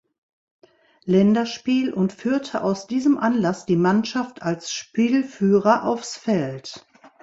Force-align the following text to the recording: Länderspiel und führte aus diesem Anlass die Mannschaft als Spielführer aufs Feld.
Länderspiel 1.05 1.93
und 1.93 2.11
führte 2.11 2.63
aus 2.63 2.87
diesem 2.87 3.19
Anlass 3.19 3.67
die 3.67 3.75
Mannschaft 3.75 4.41
als 4.41 4.71
Spielführer 4.73 5.83
aufs 5.83 6.17
Feld. 6.17 6.87